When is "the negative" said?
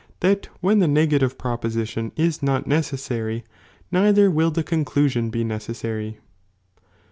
0.79-1.37